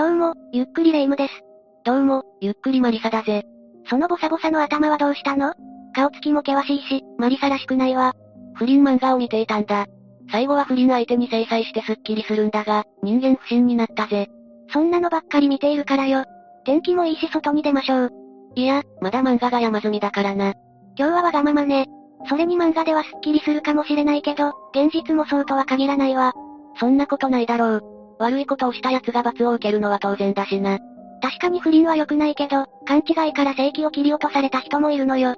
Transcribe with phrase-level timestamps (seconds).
[0.00, 1.42] どうも、ゆっくりレ夢ムです。
[1.84, 3.42] どうも、ゆっくりマリサだぜ。
[3.84, 5.52] そのボサボサの頭はどうしたの？
[5.94, 8.14] 顔つきも険しいし、マリサらしくないわ。
[8.54, 9.84] 不倫漫画を見ていたんだ。
[10.32, 14.28] 最後は不倫相手に制裁してスッキリするんだが、人間不信になったぜ。
[14.72, 16.24] そんなのばっかり見ているからよ。
[16.64, 18.10] 天気もいいし外に出ましょう。
[18.54, 20.54] いや、まだ漫画が山積みだからな。
[20.96, 21.88] 今日はわがままね。
[22.26, 26.32] それに漫画ではスッキリするかもしれないけど、現実もそうとは限らないわ。
[26.78, 27.99] そんなことないだろう。
[28.20, 30.78] 悪いことをした奴が罰を受けるのは当然だしな。
[31.22, 35.34] 確かに不倫は良くないけど、勘違いから正規を切り落とされた人もいるのよ。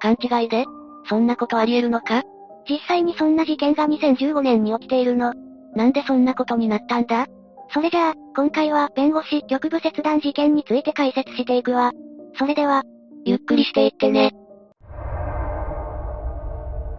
[0.00, 0.64] 勘違いで？
[1.08, 2.22] そんなことあり得るのか？
[2.68, 5.32] 実際にそんな事件が2015年に起きているの。
[5.74, 7.26] なんでそんなことになったんだ？
[7.72, 11.92] それじゃあ、今回は弁護士局部切断事件について解説していくわ。
[12.38, 12.82] それでは、
[13.24, 14.32] ゆっくりしていってね。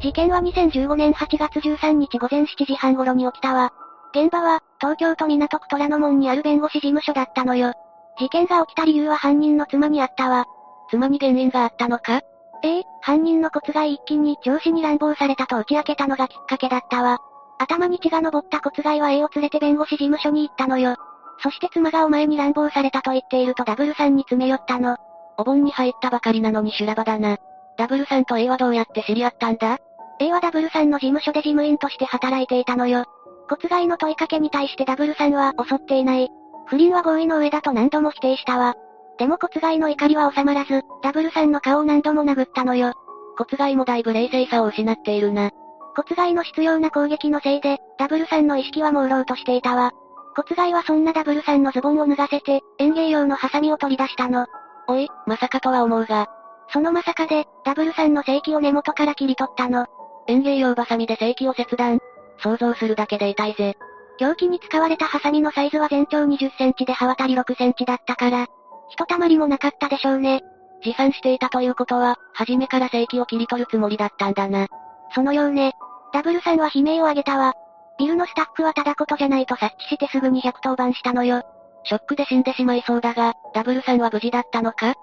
[0.02, 3.74] 事件は2015年8月13日午前7時半頃に起きたわ。
[4.16, 7.74] 現場は、東京都港区虎ノ門にある弁護士事務所だったのよ。
[8.18, 10.46] 事件が起きた理由は犯人の妻にあったわ。
[10.90, 12.22] 妻に原因があったのか？
[12.64, 17.20] ええ犯人の骨骸一気に上司に乱暴されたと打ち明けたのがきっかけだったわ。
[17.60, 20.96] 頭に血が昇った骨骸は A を連れて弁護士事務所に行ったのよ。
[21.44, 24.96] そして妻がお前に乱暴されたと言っているとダブルさんに詰め寄ったの。
[25.38, 27.38] お盆に入ったばかりなのに修羅場だな。
[27.78, 29.78] ダブルさんと A はどうやって知り合ったんだ
[30.22, 33.04] ?A はダブルさんの事務所で事務員として働いていたのよ。
[33.50, 36.30] 骨骸の問いかけに対してダブルさんは襲っていない。
[36.68, 38.76] 不倫は合意の上だと何度も否定したわ。
[39.18, 42.94] でも骨骸の怒りは収まらず、ダブルさんの顔を何度も殴ったのよ。
[43.38, 45.52] 骨骸もだいぶ冷静さを失っているな。
[45.96, 49.92] 骨骸の執拗な攻撃のせいで、ダブルさんの意識は朦朧としていたわ。
[50.36, 54.48] 骨骸はそんなダブルさんのズボンを脱がせて、園芸用のハサミを取り出したの。
[54.88, 56.28] おい、まさかとは思うが。
[56.70, 59.86] そのまさかで、ダブルさんの正規を根元から切り取ったの。
[60.28, 62.00] 園芸用バサミで正規を切断。
[62.40, 63.76] 想像するだけで痛いぜ。
[64.18, 68.48] 凶器に使われたハサミのサイズは全長20センチで刃渡り6センチだったから、
[68.90, 70.42] ひとたまりもなかったでしょうね。
[70.84, 74.68] 持参していたということは、初めから正規を切り取るつもりだったんだな。
[75.14, 75.74] そのようね。
[76.14, 77.54] ダブルさんは悲鳴を上げたわ。
[77.98, 81.44] ビルのスタッフはただことじゃないと察知してすぐに110番したのよ。
[81.84, 84.96] ショックで死んでしまいそうだが、ダブルさんは無事だったのか？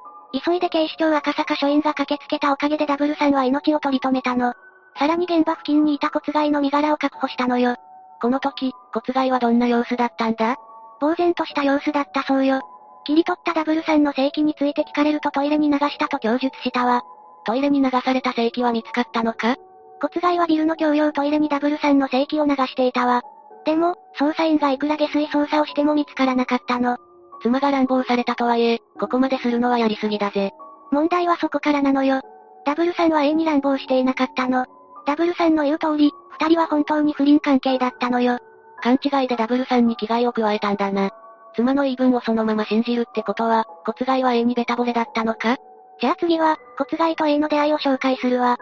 [0.45, 4.55] 急いで警視庁赤坂署員が駆けつけたおかげでダブルさんは命を取り留めたの。
[4.97, 7.77] さらに現場付近にいた骨骸の身柄を確保したのよ。
[8.21, 10.57] この時、骨骸はどんな様子だったんだ？
[11.01, 12.61] 呆然とした様子だったそうよ。
[13.05, 17.03] 切り取ったダブルさんの正規について聞かれるとトイレに流したと供述したわ。
[17.45, 19.57] トイレに流された正規は見つかったのか？
[20.01, 23.23] 骨骸はビルの共用トイレにダブルさんの正規を流していたわ。
[23.65, 26.99] でも、捜査員がいくら下水捜査をしても見つからなかったの。
[27.43, 30.53] 妻が乱暴されたとはいえ、ここまでするのはやりすぎだぜ。
[30.93, 32.21] 問題はそこからなのよ。
[32.65, 34.67] ダブルさんは A に乱暴していなかったの。
[35.07, 38.39] ダブルさんの言う通り、二人は本当に不倫関係だったのよ。
[38.81, 41.11] 勘違いでダブルさんに危害を加えたんだな。
[41.55, 45.57] 妻の言い分をそのまま信じるってことは、骨骸は A にベタ惚れだったのか？
[46.01, 48.57] じゃあ次は、骨骸と A の出会いを紹介するわ。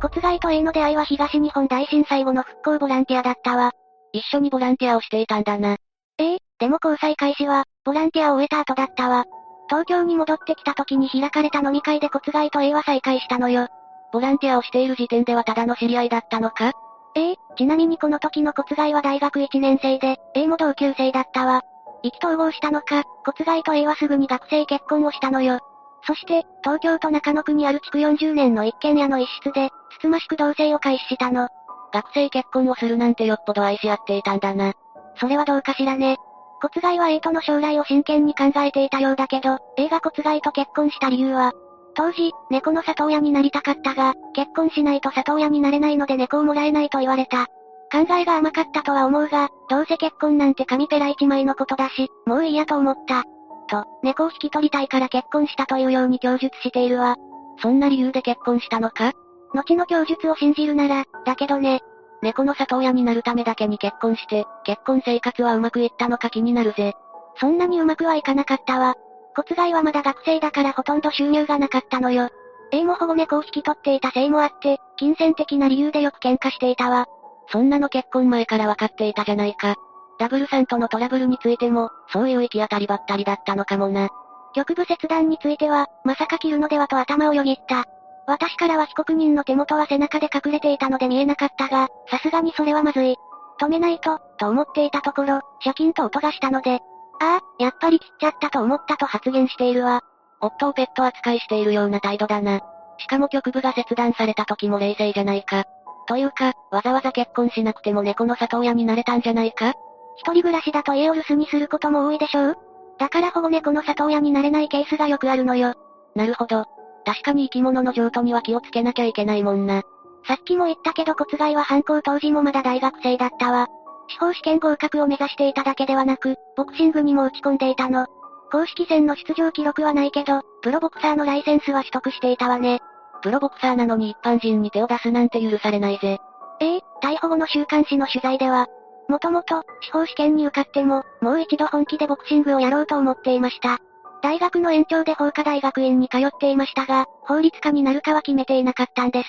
[0.00, 3.72] 骨骸と A の出会いは東日本大震災後の復興ボランティアだったわ。
[4.12, 5.76] 一緒にボランティアをしていたんだな。
[6.18, 9.24] ええでも交際開始は、ボランティアを終えた後だったわ。
[9.68, 13.68] 東京に戻ってきた時に開かれた飲み会で骨骸と A は再会したのよ。
[14.12, 16.72] ボランティアをしている時点ではただの知り合いだったのか？
[17.16, 21.62] ええちなみにこの時の骨骸は大学1年生で、A も同級生だったわ。
[22.02, 25.60] 意気投合したのか、骨骸と A はすぐに学生結婚をしたのよ。
[26.06, 31.48] そして、東京都中野区にある築40年の一軒家の一室で、つつましく同棲を開始したの。
[31.92, 34.74] 学生結婚をするなんてよっぽど愛し合っていたんだな。
[35.16, 36.18] それはどうかしらね。
[36.64, 41.52] 骨骸は A との将来を真剣に考えていたようだけど、A が骨骸と結婚した理由は、
[41.94, 47.48] 当時、猫の里親になりたかったが、結婚しないと里親になれないので猫をもらえないと言われた。
[47.92, 53.24] 考えが甘かったとは思うが、どうせ結婚なんて紙ペラ一枚のことだし、もういいやと思った。
[53.68, 57.16] と、猫を引き取りたいから結婚したというように供述しているわ。
[57.58, 59.12] そんな理由で結婚したのか？
[59.52, 61.82] 後の供述を信じるなら、だけどね。
[62.24, 66.94] 猫の里親になるためだけに結婚して、結婚生活はうまくいったのか気になるぜ。
[67.38, 68.94] そんなにうまくはいかなかったわ。
[69.36, 72.30] 骨骸はまだ学生だからほとんど収入がなかったのよ。
[72.72, 77.06] A も保護猫を引き取っていたせいもあって、金銭的な理由でよく喧嘩していたわ。
[77.48, 79.74] そんなの結婚前から分かっていたじゃないか。
[80.18, 84.08] ダブルさんとのトラブルについても、そういう行き当たりばったりだったのかもな。
[84.54, 87.84] 局部切断については、まさか切るのではと頭をよぎった。
[88.26, 93.16] 私からは被告人の手元は背中で隠れていたので見えなかったが、さすがにそれはまずい。
[93.60, 96.80] 止めないと、と思っていたところ、シャキンと音がしたので、
[97.20, 100.00] ああ、やっぱり切っちゃったと思ったと発言しているわ。
[100.40, 102.60] 夫をペット扱いしているような態度だな。
[102.98, 105.64] しかも局部が切断された時も冷静じゃないか。
[106.06, 109.74] というか、わざわざ結婚しなくても猫の里親になれたんじゃないか
[110.16, 112.56] 一人暮らしだと家を留守にすることも多いでしょう
[112.98, 115.74] だから保護猫の里親になれないケースがよくあるのよ。
[116.14, 116.66] なるほど。
[117.04, 119.82] 確かに生き物の譲渡には気をつけなきゃいけないもんな。
[120.26, 123.68] さっきも言ったけど骨骸は犯行当時もまだ大学生だったわ。
[124.08, 128.06] 司法試験合格を目指していただけではなく、ボクシングにも打ち込んでいたの。
[128.50, 132.80] 公式戦の出場記録はないけど、プロボクサーのライセンスは取得していたわね。
[133.22, 136.18] プロボクサーなのに一般人に手を出すなんて許されないぜ。
[136.60, 138.68] ええ逮捕後の週刊誌の取材では、
[139.08, 143.78] もともと、司法試験に受かっても、もう一度本気でボクシングをやろうと思っていました。
[144.24, 149.28] 大学の延長で法科大学院に通っていましたが、法律家になるかは決めていなかったんです。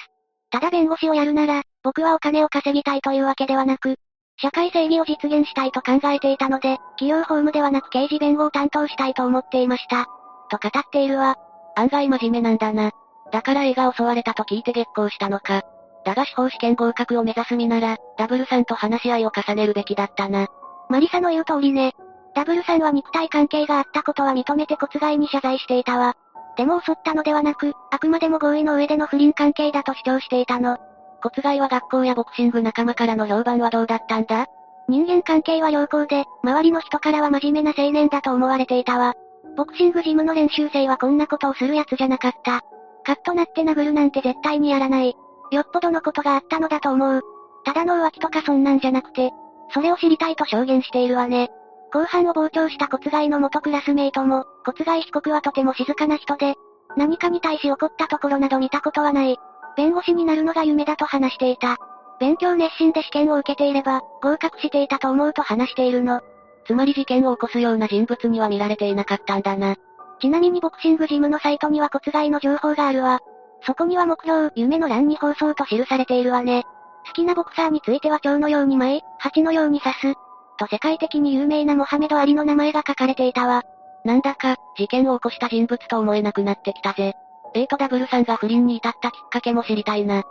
[0.51, 3.97] ただ弁護士をやるなら、僕はお金を稼ぎたいというわけではなく、
[4.37, 10.05] 社会正義を実現したいと考えていたので、企業法務ではなく刑事弁護を担当したいと思っていました。
[10.49, 11.35] と語っているわ。
[11.75, 12.91] 案外真面目なんだな。
[13.33, 15.63] だから映画襲われたと聞いて激高したのか。
[16.05, 20.47] だが司法試験合格を目指す身なら、ダブルさんと話し合いを重ねるべきだったな。
[20.87, 21.95] マリサの言う通りね。
[22.35, 26.15] ダブルさんは肉体関係があったことは認めて骨外に謝罪していたわ。
[26.57, 30.77] でも襲ったのではなく、あくまでも合意の上での不倫関係だと主張していたの。
[31.21, 34.45] 骨外は学校やボクシング仲間からの評判はどうだったんだ？
[34.87, 39.13] 人間関係は良好で、周りの人からは真面目な青年だと思われていたわ。
[39.57, 42.61] ボクシングジムの練習生はこんなことをする奴じゃなかった。
[43.05, 45.15] カッとなって殴るなんて絶対にやらない。
[45.51, 47.21] よっぽどのことがあったのだと思う。
[47.63, 49.31] ただの浮気とかそんなんじゃなくて、
[49.73, 51.49] それを知りたいと証言しているわね。
[51.95, 56.55] 後半を傍聴した骨外の元クラスメイトも、骨外被告はとても静かな人で、
[56.97, 59.37] 何かに対し怒ったところなど見たことはない。
[59.77, 61.77] 弁護士になるのが夢だと話していた。
[62.19, 66.19] 勉強熱心で試験を受けていれば、合格していたと思うと話しているの。
[66.65, 69.77] つまり事件を起こすような人物には見られていなかったんだな。
[70.19, 73.21] ちなみにボクシングジムのサイトには骨外の情報があるわ。
[73.65, 76.63] そこには目標、夢の欄に放送と記されているわね。
[77.07, 80.24] 好きなボクサーについては蝶のように舞い、蜂のように刺す。
[80.55, 83.63] と世界的に有名なモハメド・アリの名前が書かれていたわ。
[84.03, 87.13] なんだか、事件を起こした人物と思えなくなってきたぜ。
[87.53, 90.23] A とダブルさんが不倫に至ったきっかけも知りたいな。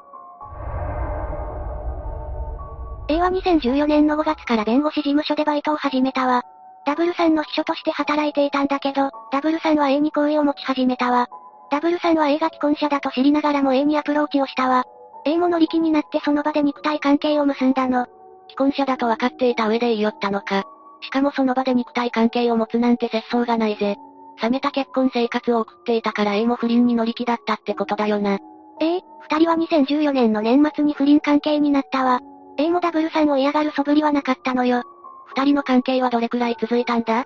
[3.08, 6.42] A は2014年の5月から弁護士事務所でバイトを始めたわ。
[6.86, 11.28] ダブルさんの秘書として働いていたんだけど、ダブルさんは A に好意を持ち始めたわ。
[11.70, 14.84] ダブルさんは A が既婚者だと知りながらも A にアプローチをしたわ。
[15.24, 18.06] A も乗り気になってその場で肉体関係を結んだの。
[18.54, 20.62] 既婚者だと分かっていた上で言い寄ったのか。
[21.00, 23.96] しかもその場で肉体関係を持つなんて節操がないぜ。
[24.40, 28.38] 冷めた結婚生活を送っていたから A も不倫に乗り気だったってことだよな。
[28.80, 32.20] ええ、二人は2014年の年末に不倫関係になったわ。
[32.56, 34.82] A もダブルさんを嫌がる素振りはなかったのよ。
[35.26, 37.24] 二人の関係はどれくらい続いたんだ？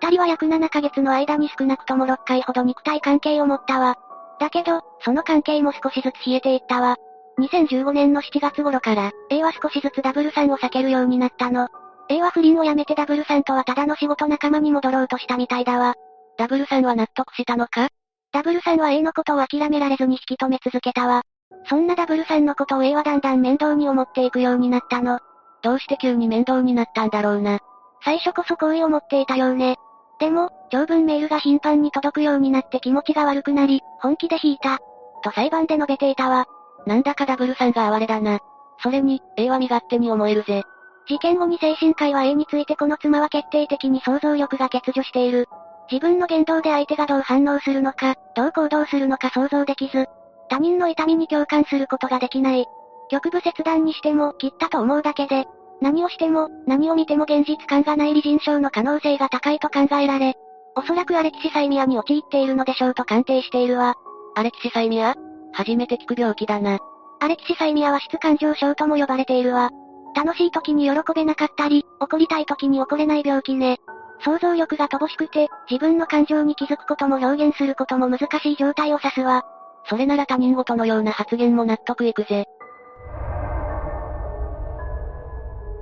[0.00, 3.96] 二人は約7ヶ月の間に少なくとも6回ほど肉体関係を持ったわ。
[4.38, 6.96] だけど、その関係も少しずつ冷えていったわ。
[7.38, 11.68] 2015年の7月頃から、A は少しずつダブルさんを避けるようになったの。
[12.08, 15.94] A は不倫をやめてダブルさんとはただの仕事仲間に戻ろうとしたみたいだわ。
[16.36, 17.88] ダブルさんは納得したのか？
[18.32, 21.22] ダブルさんは A のことを諦められずに引き止め続けたわ。
[21.68, 25.18] そんなダブルさんのことを A はだんだん面倒に思っていくようになったの。
[25.62, 27.60] どうして急に面倒になったんだろうな。
[28.04, 29.76] 最初こそ好意を持っていたようね。
[30.20, 34.78] でも、長文メールが頻繁に届くようになって気持ちが悪くなり、本気で引いた。
[35.22, 36.46] と裁判で述べていたわ。
[36.88, 38.40] なんだかダブルさんが哀れだな。
[38.82, 40.62] それに、A は身勝手に思えるぜ。
[41.06, 45.46] 事件後に精神科医は A についてこの妻は決定的に想像力が欠如している。
[45.92, 50.06] 自分の言動で相手がどう反応するのか、どう行動するのか想像できず、
[50.48, 52.66] 他人の痛みに共感することができない。
[53.10, 55.46] 局部切断にしても、切ったと思うだけで、
[55.82, 60.34] 何をしても、何を見ても現実感がない理人症の可能性が高いと考えられ、
[60.74, 63.94] おそらくアレキシサイミアに陥っているのでしょうと鑑定しているわ。
[64.36, 65.14] アレキシサイミア？
[65.58, 66.78] 初めて聞く病気だな。
[67.18, 69.70] アレキシサイミアは質感情症とも呼ばれているわ。
[70.14, 73.78] 楽しい時に喜べなかったり、怒りたい時に怒れない病気ね。
[74.24, 79.42] 想像力が乏しくて、自分の感情に気づくことも表現することも難しい状態を指すわ。
[79.86, 82.44] それなら他人事のような発言も納得いくぜ。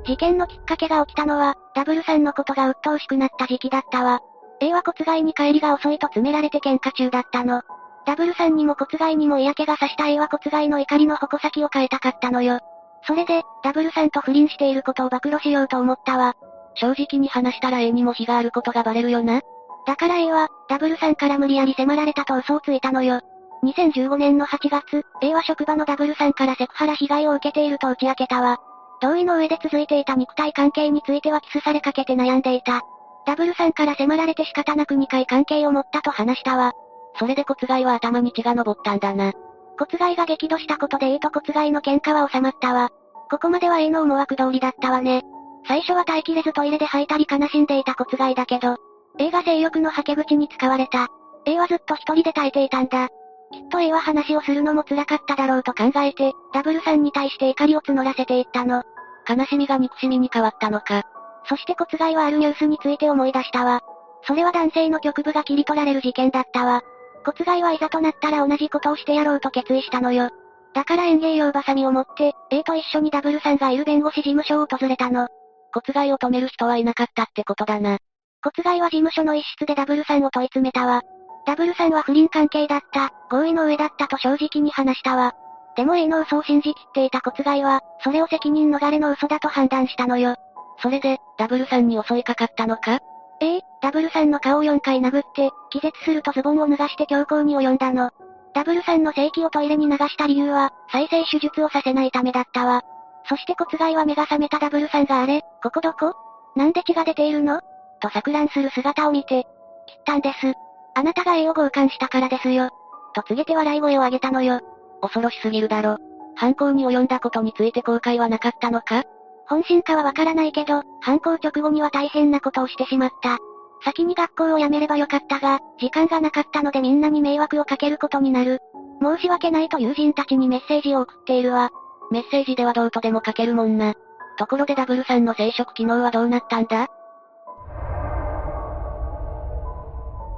[0.07, 4.21] 事件のきっかけが起きたのは、ダブルさんのことが鬱陶しくなった時期だったわ。
[4.61, 7.61] A は骨外に帰りが遅いと詰められて喧嘩中だったの。
[8.07, 12.61] ダブルさんにも骨外にも嫌気がさした A は骨外の怒りの矛先を変えたかったのよ。
[13.07, 16.35] それで、ダブルさんと不倫していることを暴露しようと思ったわ。
[16.75, 19.43] 正直に話したら A にも非があることがバレるよな。
[19.87, 23.21] だから A は、ダブルさんから無理やり迫られたと嘘をついたのよ。
[23.65, 28.59] 2015年の8月、A は職場のダブルさんからセクハラ被害を受けていると打ち明けたわ。
[29.01, 32.83] 同意の上で続いていた肉体関係についてはキスされかけて悩んでいた。
[33.27, 36.73] ダブルさんから迫られて仕方なく2回関係を持ったと話したわ。
[37.19, 39.33] それで骨骸は頭に血が昇ったんだな。
[39.79, 42.91] 骨骸が激怒したことで A と骨骸の喧嘩は収まったわ。
[43.31, 45.23] ここまでは A の思惑通りだったわね。
[45.67, 48.77] 最初は耐えきれずトイレで吐いたり悲しんでいた骨骸だけど、
[49.19, 51.09] A が性欲の吐け口に使われた。
[51.45, 53.09] A はずっと一人で耐えていたんだ。
[53.53, 58.83] きっと A は話をするのも辛かっただろうと考えて、ダブルさんに対して怒りを募らせていったの。
[59.29, 61.03] 悲しみが憎しみに変わったのか。
[61.49, 63.81] そして骨骸はあるニュースについて思い出したわ。
[64.23, 66.83] それは男性の局部が切り取られる事件だったわ。
[67.27, 70.31] 骨骸はいざとなったら同じことをしてやろうと決意したのよ。
[70.75, 75.27] だから園芸用バサミを持って、A と一緒にダブルさんがいる弁護士事務所を訪れたの。
[75.73, 77.99] 骨骸を止める人はいなかったってことだな。
[78.45, 81.03] 骨骸は事務所の一室でダブルさんを問い詰めたわ。
[81.47, 85.35] ダブルさんは不倫関係だった、合意の上だったと正直に話したわ。
[85.77, 90.37] でも A の嘘を信じきっていた骨骸は、それを責任逃れの嘘だと判断したのよ。
[90.81, 93.01] それで、ダブルさんに襲いかかったのか？
[93.41, 98.11] ええ、ダブルさんの顔を4回殴って、気絶するとズボンを脱がして強行に及んだの。
[98.55, 102.83] ダブルさんの正規をトイレに流した理由は、再生手術をさせないためだったわ。
[103.29, 106.15] そして骨骸は目が覚めたダブルさんがあれ、ここどこ？
[106.55, 107.61] なんで血が出ているの？
[108.01, 109.47] と錯乱する姿を見て、
[109.87, 110.55] 切ったんです。
[110.95, 112.71] あなたが A を強姦したからですよ。
[113.15, 114.61] と告げて笑い声を上げたのよ。
[115.03, 115.99] 恐ろしすぎるだろ。
[116.37, 119.05] 犯行に及んだことについて後悔はなかったのか？
[119.49, 123.39] 本心かはわからないけど、犯行直後には大変なことをしてしまった。
[123.85, 128.61] 先に学校を辞めればよかったが、時間がなかったのでみんなに迷惑をかけることになる。
[129.01, 131.71] 申し訳ないと友人たちにメッセージを送っているわ。
[132.11, 133.95] メッセージではどうとでも書けるもんな。
[134.39, 136.89] ところでダブルさんの生殖機能はどうなったんだ？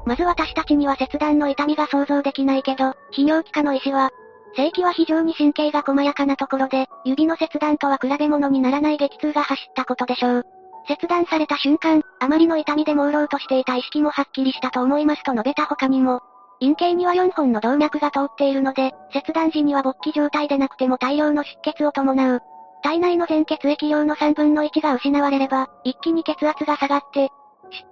[0.05, 4.11] まず私たちには切断の痛みが想像できないけど、泌尿器科の医師は、
[4.57, 10.47] 正規は非常に神経が細やかなところで、指の切断とは比べ物にならない激痛が走ったことでしょう。
[10.87, 16.21] 切断された瞬間、あまりの痛みで朦朧としていた意識もはっきりしたと思いますと述べた他にも、
[16.61, 22.43] 陰茎には4本の動脈が通っているので、切断時には勃起状態でなくても大量の出血を伴う。
[22.83, 27.31] 体内の全血液量の3分の1が失われれば、一気に血圧が下がって、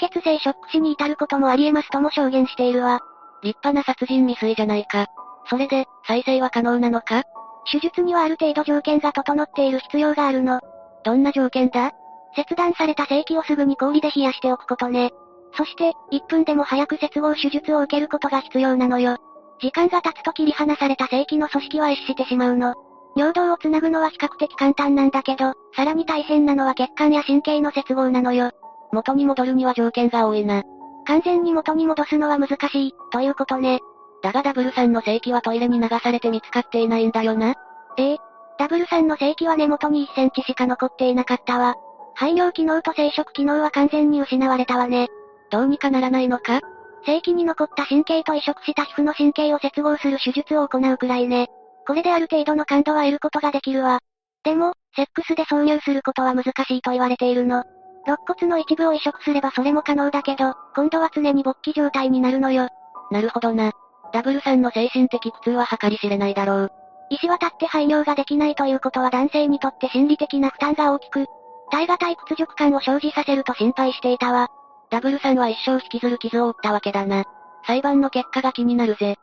[0.00, 3.00] 出血性ショック死に至ることもあり得ますとも証言しているわ。
[3.42, 5.06] 立派な殺人未遂じゃないか。
[5.48, 7.22] それで、再生は可能なのか？
[7.70, 10.60] 手術にはある程度条件が整っている必要があるの。
[11.04, 11.92] どんな条件だ？
[12.34, 15.10] 切断された性器をすぐに氷で冷やしておくことね。
[15.56, 19.16] そして、1分でも早く接合手術を受けることが必要なのよ。
[19.58, 22.74] 時間が経つと切り離された性器の組織は壊死してしまうの。
[23.16, 28.50] 尿道をつなぐのは比較的簡単なんだけど、さらに大変なのは血管や神経の接合なのよ。
[28.92, 30.62] 元に戻るには条件が多いな。
[31.06, 33.80] 完全に元に戻すのは難しい、ということね。
[34.22, 37.54] だがダブルさんの正規はトイレに流されて見つかっていないんだよな。
[37.96, 38.18] ええ。
[38.58, 41.74] ダブルさんの正規は根元に1センチしか残っていなかったわ。
[42.14, 45.08] 排尿機能と生殖機能は完全に失われたわね。
[45.50, 46.60] どうにかならないのか？
[47.04, 51.48] 正規に残った神経と移植した皮膚の神経を接合する手術を行うくらいね。
[51.86, 54.00] これである程度の感度は得ることができるわ。
[54.42, 57.62] でも、セックスで挿入することは難しいと言われているの。
[58.06, 62.68] 肋骨の一部を移植すればそれも可能だけど、今度は常に勃起状態になるのよ。
[63.10, 63.72] なるほどな。
[64.12, 66.72] ダブルさんの精神的苦痛は計り知れないだろう。
[67.10, 71.26] 石渡って排尿ができないということは男性にとって心理的な負担が大きく、
[71.70, 74.48] 耐え難い屈辱感を生じさせると心配していたわ。
[74.90, 77.24] ダブルさんは一生引きずる傷を負ったわけだな。
[77.66, 79.16] 裁判の結果が気になるぜ。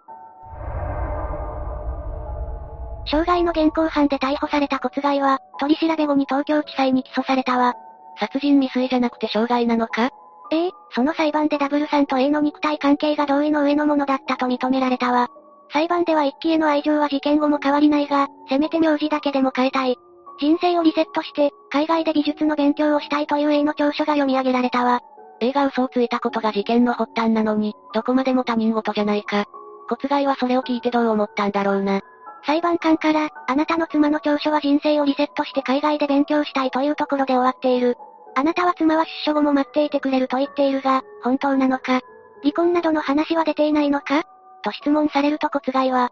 [3.06, 7.74] 傷害の現行犯で逮捕された骨骸は、取り調べ後に東京地裁に起訴されたわ。
[8.20, 10.10] 殺人未遂じゃなくて傷害なのか？
[10.54, 15.30] ええ、その裁判でダブルさんと A の肉体関係が同意の上のものだったと認められたわ。
[15.72, 19.98] 裁判では一期への愛情は事件後も変わりないが、せめて名字だけでも変えたい。
[20.40, 25.02] 人生をリセットして、海外で美術の勉強をしたいという A の調書が読み上げられたわ。
[25.40, 29.46] A が嘘をついたことが事件の発端なのに、どこまでも他人事じゃないか。
[29.90, 32.02] 骨骸はそれを聞いてどう思ったんだろうな。
[32.46, 37.98] 裁判官から、あなたの妻の調書は人生をリセットして海外で勉強したいというところで終わっている。
[38.36, 42.02] あなたは妻は出所後も待っていてくれると言っているが、本当なのか？
[42.42, 44.24] 離婚などの話は出ていないのか？
[44.64, 46.12] と質問されると骨骸は、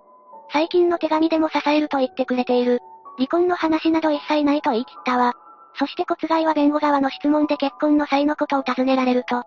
[0.54, 2.80] 最近の手紙でも支えると言ってくれている。
[3.18, 5.34] 離婚の話など一切ないと言い切ったわ。
[5.80, 9.44] そして骨骸は弁護側の質問で結婚の際のことを尋ねられると、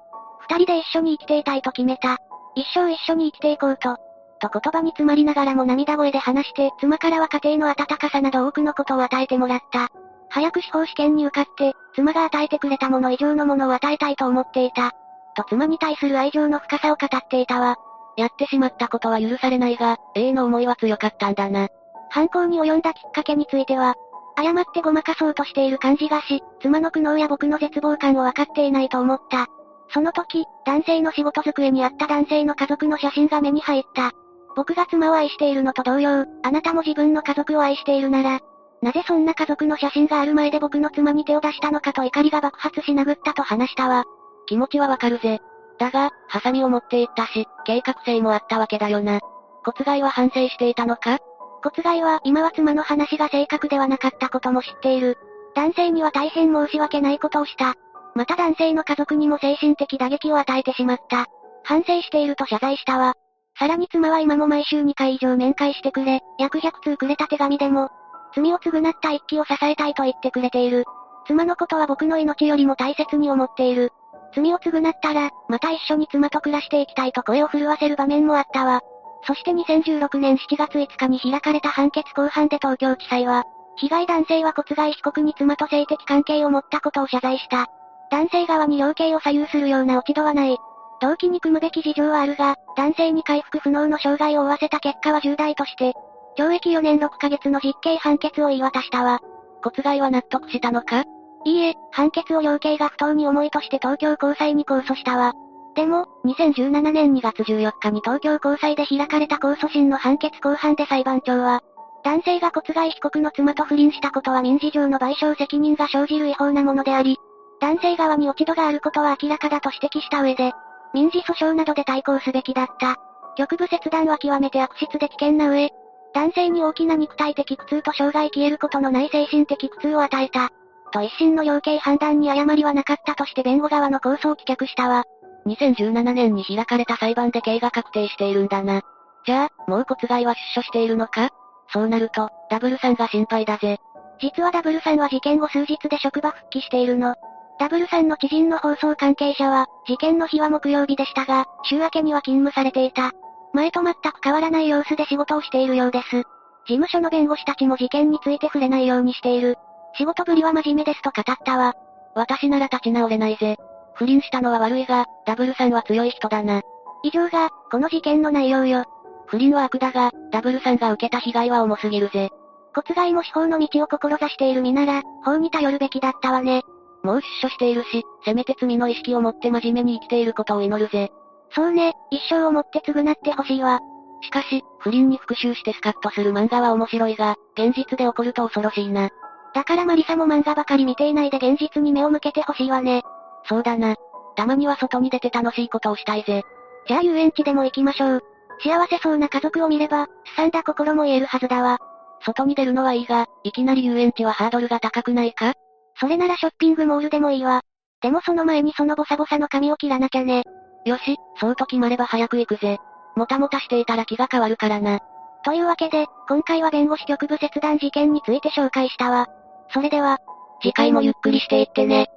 [0.48, 2.18] 二人で一緒に生きていたいと決めた。
[2.54, 3.96] 一生一緒に生きていこうと。
[4.40, 9.90] と言葉に詰まりながらも涙声で話して、妻からは家庭の温かさなど多くのことを与えてもらった。
[10.34, 14.90] 早く司法試験に受かって、妻が与えてくれたもの以上のものを与えたいと思っていた。
[15.36, 17.76] と妻に対する愛情の深さを語っていたわ。
[18.16, 21.68] やってしまったことは許されないが、A の思いは強かったんだな。
[22.10, 23.94] 犯行に及んだきっかけについては、
[24.34, 29.46] 誤ってごまかそうとしている感じがし、妻の苦悩や僕の絶望感を分かっていないと思った。
[29.90, 34.10] その時、男性の仕事机にあった男性の家族の写真が目に入った。
[34.56, 38.40] 僕が妻を愛しているのと同様、あなたも自分の家族を愛しているなら、
[38.84, 44.04] なぜそんな家族の写真がある前で僕の妻に手を出したのかと怒りが爆発し殴ったと話したわ。
[44.44, 45.40] 気持ちはわかるぜ。
[45.78, 49.20] だが、ハサミを持っていったし、計画性もあったわけだよな。
[49.64, 51.16] 骨害は反省していたのか？
[51.62, 55.16] 骨害は今は妻の話が正確ではなかったことも知っている。
[55.54, 57.76] 男性には大変申し訳ないことをした。
[58.14, 61.24] また男性の家族にも精神的打撃を与えてしまった。
[61.62, 63.14] 反省していると謝罪したわ。
[63.58, 67.88] さらに妻は今も毎週2回以上面会してくれ、約100通くれた手紙でも、
[68.34, 70.84] 罪を償った一揆を支えたいと言ってくれている。
[71.26, 73.92] 妻のことは僕の命よりも大切に思っている。
[74.34, 78.80] 罪を償ったら、また一緒に妻と暮らしていきたいと声を震わせる場面もあったわ。
[79.26, 83.44] そして2016年7月5日に開かれた判決公判で東京地裁は、
[83.76, 87.68] 被害男性は骨害被告に妻と性的関係を持ったことを謝罪した。
[88.10, 90.58] 男性側に量刑を左右するような落ち度はない。
[91.00, 95.94] 動機に組むべき事情はあるが、男性に回復不能の障害を負わせた結果は重大として、
[96.36, 99.20] 懲役4年6ヶ月の実刑判決を言い渡したわ。
[99.62, 101.04] 骨害は納得したのか？
[101.44, 105.32] いいえ、判決を量刑が不当に重いとして東京高裁に控訴したわ。
[105.74, 111.62] でも、2017年2月14日に東京高裁で開かれた控訴審の判決公判で裁判長は、
[112.02, 117.18] 男性が骨害被告の妻と不倫したことは民事上の賠償責任が生じる違法なものであり、
[117.60, 120.52] 男性側に落ち度があることは明らかだと指摘した上で、
[120.92, 122.96] 民事訴訟などで対抗すべきだった。
[123.36, 125.70] 局部切断は極めて悪質で危険な上、
[126.14, 130.50] 男性に大きな肉体的苦痛と障害消えることのない精神的苦痛を与えた。
[130.92, 135.04] と一審の量刑判断に誤りはなかったとして弁護側の控訴を棄却したわ。
[135.46, 138.82] 2017年に開かれた裁判で刑が確定しているんだな。
[139.26, 141.30] じゃあ、もう骨害は出所しているのか？
[141.72, 143.78] そうなると、ダブルさんが心配だぜ。
[144.20, 147.16] 実はダブルさんは事件後数日で職場復帰しているの。
[147.58, 153.12] ダブルさんの知人の放送関係者は、事件の日は木曜日でしたが、週明けには勤務されていた。
[153.54, 156.10] 前と全く変わらない様子で仕事をしているようです。
[156.10, 156.24] 事
[156.66, 159.56] 務所の弁護士たちも事件について触れないようにしている。
[159.96, 161.74] 仕事ぶりは真面目ですと語ったわ。
[162.14, 163.56] 私なら立ち直れないぜ。
[163.94, 166.62] 不倫したのは悪いが、ダブルさんは強い人だな。
[167.04, 168.84] 以上が、この事件の内容よ。
[169.26, 172.30] 不倫は悪だが、ダブルさんが受けた被害は重すぎるぜ。
[172.74, 176.62] 骨害も司法の道を志している身なら、法に頼るべきだったわね。
[177.04, 181.12] もう出所しているし、せめて罪の意識を持って真面目に生きていることを祈るぜ。
[181.54, 183.80] そうね、一生をもって償ってほしいわ。
[184.22, 189.10] しかし、不倫に復讐してスカッとする漫画は面白いが、現実で起こると恐ろしいな。
[189.54, 193.02] だからマリサも漫画ばかり見ていないで現実に目を向けてほしいわね。
[193.44, 193.94] そうだな。
[194.36, 196.42] たまには外に出て楽しいことをしたいぜ。
[196.88, 198.20] じゃあ遊園地でも行きましょう。
[198.60, 201.78] 幸せそうな家族を見れば、すさんだ心も癒えるはずだわ。
[202.24, 205.52] 外に出るのはいいが、いきなり遊園地はハードルが高くないか？
[206.00, 207.60] それならショッピングモールでもいいわ。
[208.00, 210.42] でもその前にそのボサボサの髪を切らなきゃね。
[210.84, 212.78] よし、そうと決まれば早く行くぜ。
[213.16, 215.00] もたもたしていたら気が変わるからな。
[215.44, 219.28] というわけで、今回は弁護士局部切断事件について紹介したわ。
[219.72, 220.18] それでは、
[220.62, 222.08] 次回もゆっくりしていってね。